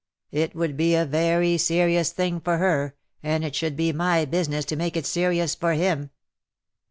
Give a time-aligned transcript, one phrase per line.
[0.31, 4.65] It would be a very serious thing for her— and it should be my business
[4.65, 6.09] to make it serious for him.